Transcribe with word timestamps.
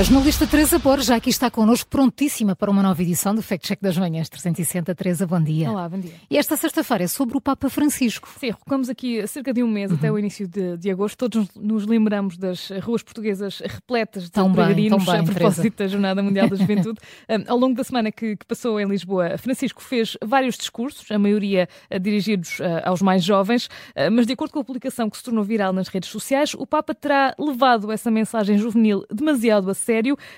A 0.00 0.02
jornalista 0.02 0.46
Teresa 0.46 0.78
Borges 0.78 1.08
já 1.08 1.16
aqui 1.16 1.28
está 1.28 1.50
connosco, 1.50 1.90
prontíssima 1.90 2.56
para 2.56 2.70
uma 2.70 2.82
nova 2.82 3.02
edição 3.02 3.34
do 3.34 3.42
Fact 3.42 3.68
Check 3.68 3.82
das 3.82 3.98
Manhãs 3.98 4.30
360. 4.30 4.94
Teresa, 4.94 5.26
bom 5.26 5.42
dia. 5.42 5.70
Olá, 5.70 5.86
bom 5.90 6.00
dia. 6.00 6.14
E 6.30 6.38
esta 6.38 6.56
sexta-feira 6.56 7.04
é 7.04 7.06
sobre 7.06 7.36
o 7.36 7.40
Papa 7.40 7.68
Francisco. 7.68 8.26
Sim, 8.40 8.46
recuamos 8.46 8.88
aqui 8.88 9.26
cerca 9.26 9.52
de 9.52 9.62
um 9.62 9.68
mês, 9.68 9.90
uhum. 9.90 9.98
até 9.98 10.10
o 10.10 10.18
início 10.18 10.48
de, 10.48 10.78
de, 10.78 10.90
agosto. 10.90 11.18
Todos 11.28 11.46
nos 11.54 11.84
lembramos 11.84 12.38
das 12.38 12.70
ruas 12.82 13.02
portuguesas 13.02 13.60
repletas 13.62 14.22
de 14.22 14.30
tão 14.30 14.50
peregrinos 14.50 15.04
bem, 15.04 15.16
a 15.16 15.22
propósito 15.22 15.76
da 15.76 15.86
Jornada 15.86 16.22
Mundial 16.22 16.48
da 16.48 16.56
Juventude. 16.56 16.98
um, 17.28 17.52
ao 17.52 17.58
longo 17.58 17.74
da 17.74 17.84
semana 17.84 18.10
que, 18.10 18.36
que, 18.36 18.46
passou 18.46 18.80
em 18.80 18.86
Lisboa, 18.86 19.36
Francisco 19.36 19.82
fez 19.82 20.16
vários 20.24 20.56
discursos, 20.56 21.10
a 21.10 21.18
maioria 21.18 21.68
uh, 21.94 22.00
dirigidos 22.00 22.58
uh, 22.60 22.80
aos 22.84 23.02
mais 23.02 23.22
jovens, 23.22 23.66
uh, 23.66 24.10
mas 24.10 24.26
de 24.26 24.32
acordo 24.32 24.52
com 24.52 24.60
a 24.60 24.64
publicação 24.64 25.10
que 25.10 25.18
se 25.18 25.24
tornou 25.24 25.44
viral 25.44 25.74
nas 25.74 25.88
redes 25.88 26.08
sociais, 26.08 26.54
o 26.54 26.66
Papa 26.66 26.94
terá 26.94 27.34
levado 27.38 27.92
essa 27.92 28.10
mensagem 28.10 28.56
juvenil 28.56 29.04
demasiado 29.12 29.70
a 29.70 29.74
sério, 29.74 29.89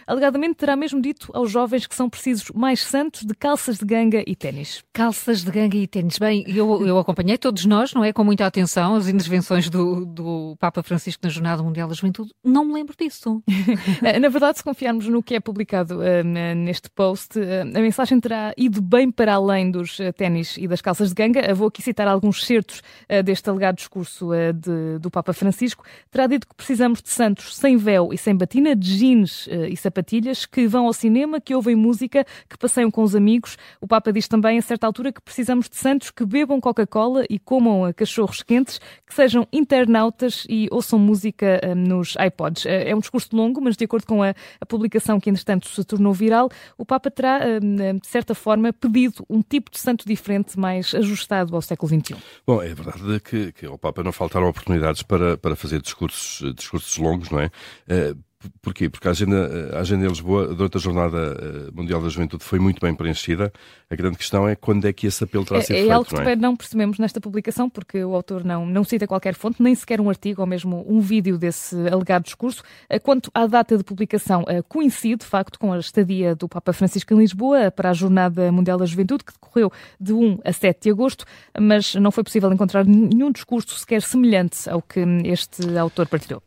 alegadamente 0.06 0.55
terá 0.55 0.77
mesmo 0.77 1.01
dito 1.01 1.30
aos 1.34 1.51
jovens 1.51 1.87
que 1.87 1.95
são 1.95 2.09
precisos 2.09 2.51
mais 2.55 2.80
santos 2.80 3.24
de 3.24 3.34
calças 3.34 3.78
de 3.78 3.84
ganga 3.84 4.23
e 4.27 4.34
ténis. 4.34 4.83
Calças 4.92 5.45
de 5.45 5.51
ganga 5.51 5.77
e 5.77 5.87
ténis. 5.87 6.19
Bem, 6.19 6.45
eu, 6.47 6.87
eu 6.87 6.98
acompanhei 6.98 7.38
todos 7.38 7.65
nós, 7.65 7.92
não 7.92 8.05
é? 8.05 8.12
Com 8.12 8.25
muita 8.25 8.47
atenção, 8.47 8.95
as 8.95 9.09
intervenções 9.09 9.69
do, 9.69 10.05
do 10.05 10.56
Papa 10.59 10.83
Francisco 10.83 11.20
na 11.25 11.30
Jornada 11.30 11.62
Mundial 11.62 11.88
da 11.88 11.95
Juventude. 11.95 12.30
Não 12.45 12.65
me 12.65 12.75
lembro 12.75 12.95
disso. 12.98 13.42
na 14.20 14.28
verdade, 14.28 14.59
se 14.59 14.65
confiarmos 14.65 15.06
no 15.09 15.23
que 15.23 15.34
é 15.34 15.41
publicado 15.41 15.98
uh, 15.98 16.25
neste 16.56 16.91
post, 16.91 17.39
uh, 17.39 17.62
a 17.77 17.80
mensagem 17.80 18.20
terá 18.20 18.53
ido 18.56 18.80
bem 18.80 19.11
para 19.11 19.34
além 19.34 19.70
dos 19.70 19.98
uh, 19.98 20.12
ténis 20.12 20.56
e 20.56 20.69
das 20.69 20.80
calças 20.80 21.09
de 21.09 21.14
ganga. 21.14 21.55
vou 21.55 21.69
aqui 21.69 21.83
citar 21.83 22.06
alguns 22.09 22.45
certos 22.45 22.83
deste 23.25 23.48
alegado 23.48 23.77
discurso 23.77 24.30
de, 24.55 24.98
do 24.98 25.11
Papa 25.11 25.33
Francisco. 25.33 25.84
Terá 26.11 26.27
dito 26.27 26.47
que 26.47 26.55
precisamos 26.55 27.03
de 27.03 27.11
santos 27.11 27.56
sem 27.56 27.77
véu 27.77 28.12
e 28.12 28.19
sem 28.19 28.37
batina, 28.37 28.75
de 28.75 28.98
jeans 28.98 29.31
e 29.70 29.77
sapatilhas, 29.77 30.47
que 30.47 30.66
vão 30.66 30.86
ao 30.86 30.92
cinema, 30.92 31.41
que 31.41 31.55
ouvem 31.55 31.75
música, 31.75 32.25
que 32.48 32.56
passeiam 32.58 32.91
com 32.91 33.02
os 33.02 33.14
amigos. 33.14 33.56
O 33.80 33.86
Papa 33.86 34.12
diz 34.12 34.28
também, 34.28 34.58
a 34.58 34.62
certa 34.62 34.86
altura, 34.86 35.12
que 35.12 35.20
precisamos 35.20 35.69
de 35.69 35.77
santos 35.77 36.11
que 36.11 36.24
bebam 36.24 36.61
Coca-Cola 36.61 37.24
e 37.28 37.39
comam 37.39 37.92
cachorros 37.92 38.42
quentes, 38.42 38.80
que 39.06 39.14
sejam 39.14 39.47
internautas 39.52 40.47
e 40.48 40.69
ouçam 40.70 40.98
música 40.98 41.61
um, 41.64 41.74
nos 41.74 42.14
iPods. 42.24 42.66
É 42.66 42.94
um 42.94 43.00
discurso 43.00 43.34
longo, 43.34 43.61
mas 43.61 43.77
de 43.77 43.84
acordo 43.84 44.06
com 44.06 44.22
a, 44.22 44.34
a 44.61 44.66
publicação 44.66 45.19
que, 45.20 45.30
entretanto, 45.30 45.69
se 45.69 45.84
tornou 45.84 46.12
viral, 46.12 46.48
o 46.77 46.84
Papa 46.84 47.11
terá, 47.11 47.58
de 47.58 48.06
certa 48.06 48.34
forma, 48.34 48.72
pedido 48.72 49.24
um 49.28 49.42
tipo 49.42 49.70
de 49.70 49.78
santo 49.78 50.06
diferente, 50.06 50.58
mais 50.58 50.94
ajustado 50.94 51.55
ao 51.55 51.62
século 51.62 51.89
XXI. 51.89 52.17
Bom, 52.46 52.62
é 52.62 52.74
verdade 52.74 53.20
que, 53.20 53.52
que 53.52 53.67
ao 53.67 53.78
Papa 53.78 54.02
não 54.02 54.12
faltaram 54.12 54.48
oportunidades 54.48 55.02
para, 55.02 55.36
para 55.36 55.56
fazer 55.56 55.80
discursos, 55.80 56.55
discursos 56.55 56.96
longos, 56.98 57.30
não 57.30 57.41
é? 57.41 57.46
Uh, 57.89 58.19
Porquê? 58.61 58.89
Porque 58.89 59.09
a 59.09 59.11
agenda, 59.11 59.77
a 59.77 59.81
agenda 59.81 60.07
em 60.07 60.09
Lisboa, 60.09 60.55
durante 60.55 60.77
a 60.77 60.81
Jornada 60.81 61.19
eh, 61.19 61.71
Mundial 61.73 62.01
da 62.01 62.09
Juventude, 62.09 62.45
foi 62.45 62.59
muito 62.59 62.81
bem 62.81 62.95
preenchida. 62.95 63.53
A 63.91 63.95
grande 63.95 64.17
questão 64.17 64.48
é 64.48 64.55
quando 64.55 64.87
é 64.87 64.93
que 64.93 65.07
esse 65.07 65.25
apelo 65.25 65.45
terá 65.45 65.59
é, 65.59 65.62
sido 65.62 65.75
é 65.75 65.79
feito. 65.79 65.91
É 65.91 65.95
algo 65.95 66.09
que 66.09 66.15
não, 66.15 66.23
é? 66.23 66.37
não 66.37 66.57
percebemos 66.57 66.98
nesta 66.98 67.20
publicação, 67.20 67.69
porque 67.69 68.03
o 68.05 68.15
autor 68.15 68.45
não, 68.45 68.67
não 68.67 68.85
cita 68.85 69.07
qualquer 69.07 69.35
fonte, 69.35 69.63
nem 69.63 69.75
sequer 69.75 70.01
um 70.01 70.09
artigo 70.09 70.41
ou 70.41 70.47
mesmo 70.47 70.85
um 70.89 71.01
vídeo 71.01 71.39
desse 71.39 71.77
alegado 71.89 72.25
discurso. 72.25 72.63
Quanto 73.03 73.31
à 73.35 73.47
data 73.47 73.77
de 73.77 73.85
publicação, 73.85 74.45
eh, 74.48 74.63
coincide, 74.63 75.17
de 75.17 75.27
facto, 75.27 75.59
com 75.59 75.73
a 75.73 75.79
estadia 75.79 76.35
do 76.35 76.48
Papa 76.48 76.73
Francisco 76.73 77.13
em 77.15 77.19
Lisboa 77.19 77.70
para 77.70 77.91
a 77.91 77.93
Jornada 77.93 78.51
Mundial 78.51 78.79
da 78.79 78.87
Juventude, 78.87 79.25
que 79.25 79.33
decorreu 79.33 79.73
de 80.01 80.13
1 80.13 80.41
a 80.45 80.53
7 80.53 80.83
de 80.83 80.91
agosto, 80.91 81.25
mas 81.59 81.95
não 81.95 82.11
foi 82.11 82.25
possível 82.25 82.53
encontrar 82.53 82.85
nenhum 82.85 83.31
discurso 83.31 83.79
sequer 83.79 84.03
semelhante 84.03 84.69
ao 84.69 84.81
que 84.81 85.01
este 85.25 85.77
autor 85.79 86.07
partilhou. 86.07 86.43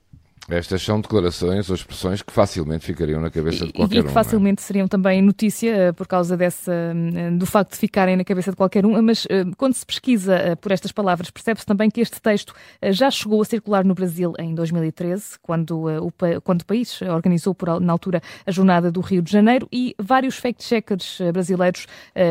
Estas 0.47 0.83
são 0.83 1.01
declarações 1.01 1.69
ou 1.69 1.75
expressões 1.75 2.21
que 2.21 2.31
facilmente 2.31 2.85
ficariam 2.85 3.19
na 3.19 3.31
cabeça 3.31 3.65
de 3.65 3.73
qualquer 3.73 3.95
um. 3.95 3.99
E 3.99 4.03
que 4.03 4.09
é? 4.09 4.11
facilmente 4.11 4.61
é? 4.61 4.63
seriam 4.63 4.87
também 4.87 5.19
notícia 5.19 5.71
eh, 5.71 5.91
por 5.91 6.07
causa 6.07 6.37
dessa, 6.37 6.71
eh, 6.71 7.31
do 7.31 7.47
facto 7.47 7.71
de 7.71 7.77
ficarem 7.77 8.15
na 8.15 8.23
cabeça 8.23 8.51
de 8.51 8.57
qualquer 8.57 8.85
um, 8.85 9.01
mas 9.01 9.25
eh, 9.27 9.43
quando 9.57 9.73
se 9.73 9.83
pesquisa 9.83 10.55
por 10.61 10.71
estas 10.71 10.91
palavras, 10.91 11.31
percebe-se 11.31 11.65
também 11.65 11.89
que 11.89 11.99
este 11.99 12.21
texto 12.21 12.53
já 12.91 13.09
chegou 13.09 13.41
a 13.41 13.45
circular 13.45 13.83
no 13.83 13.95
Brasil 13.95 14.33
em 14.37 14.53
2013, 14.53 15.39
quando 15.41 15.87
o, 15.87 16.13
quando 16.43 16.61
o 16.61 16.65
país 16.65 17.01
organizou 17.01 17.55
por, 17.55 17.79
na 17.79 17.91
altura 17.91 18.21
a 18.45 18.51
Jornada 18.51 18.91
do 18.91 19.01
Rio 19.01 19.23
de 19.23 19.31
Janeiro 19.31 19.67
e 19.71 19.95
vários 19.99 20.37
fact-checkers 20.37 21.19
brasileiros 21.33 21.87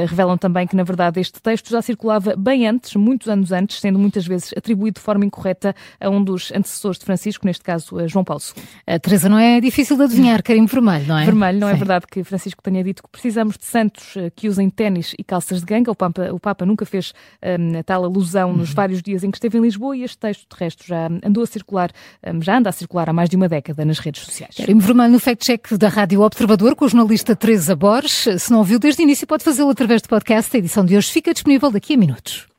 revelam 0.08 0.36
também 0.38 0.66
que, 0.66 0.76
na 0.76 0.84
verdade, 0.84 1.20
este 1.20 1.40
texto 1.40 1.70
já 1.70 1.82
circulava 1.82 2.34
bem 2.36 2.66
antes, 2.66 2.94
muitos 2.94 3.28
anos 3.28 3.52
antes, 3.52 3.80
sendo 3.80 3.98
muitas 3.98 4.26
vezes 4.26 4.52
atribuído 4.56 4.96
de 4.96 5.04
forma 5.04 5.24
incorreta 5.24 5.74
a 6.00 6.08
um 6.08 6.22
dos 6.22 6.52
antecessores 6.52 6.98
de 6.98 7.04
Francisco, 7.04 7.46
neste 7.46 7.64
caso 7.64 8.03
João 8.08 8.24
Paulo 8.24 8.42
II. 8.56 8.62
A 8.86 8.98
Teresa 8.98 9.28
não 9.28 9.38
é 9.38 9.60
difícil 9.60 9.96
de 9.96 10.04
adivinhar, 10.04 10.42
carimbo 10.42 10.68
vermelho, 10.68 11.06
não 11.06 11.18
é? 11.18 11.24
Vermelho, 11.24 11.58
não 11.58 11.68
é 11.68 11.72
Sim. 11.72 11.76
é 11.76 11.78
verdade 11.78 12.06
que 12.10 12.24
Francisco 12.24 12.62
tenha 12.62 12.82
dito 12.82 13.02
que 13.02 13.08
precisamos 13.08 13.56
de 13.56 13.64
santos 13.64 14.16
eh, 14.16 14.30
que 14.34 14.48
usem 14.48 14.68
ténis 14.70 15.14
e 15.18 15.24
calças 15.24 15.60
de 15.60 15.66
ganga. 15.66 15.90
O 15.90 15.94
Papa, 15.94 16.32
o 16.32 16.40
Papa 16.40 16.66
nunca 16.66 16.84
fez 16.84 17.12
um, 17.42 17.82
tal 17.82 18.04
alusão 18.04 18.50
uhum. 18.50 18.56
nos 18.58 18.72
vários 18.72 19.02
dias 19.02 19.24
em 19.24 19.30
que 19.30 19.36
esteve 19.36 19.58
em 19.58 19.60
Lisboa 19.60 19.96
e 19.96 20.02
este 20.02 20.18
texto, 20.18 20.46
de 20.48 20.56
resto, 20.58 20.84
já 20.86 21.08
andou 21.24 21.42
a 21.42 21.46
circular, 21.46 21.90
um, 22.26 22.42
já 22.42 22.58
anda 22.58 22.70
a 22.70 22.72
circular 22.72 23.08
há 23.08 23.12
mais 23.12 23.28
de 23.28 23.36
uma 23.36 23.48
década 23.48 23.84
nas 23.84 23.98
redes 23.98 24.22
sociais. 24.22 24.56
Carimbo 24.56 24.80
vermelho 24.80 25.12
no 25.12 25.20
fact-check 25.20 25.76
da 25.76 25.88
Rádio 25.88 26.20
Observador 26.20 26.74
com 26.74 26.84
a 26.84 26.88
jornalista 26.88 27.34
Teresa 27.36 27.74
Borges. 27.74 28.42
Se 28.42 28.50
não 28.50 28.58
ouviu 28.58 28.78
desde 28.78 29.02
o 29.02 29.04
início, 29.04 29.26
pode 29.26 29.44
fazê-lo 29.44 29.70
através 29.70 30.02
do 30.02 30.08
podcast. 30.08 30.54
A 30.54 30.58
edição 30.58 30.84
de 30.84 30.96
hoje 30.96 31.10
fica 31.10 31.32
disponível 31.32 31.70
daqui 31.70 31.94
a 31.94 31.96
minutos. 31.96 32.53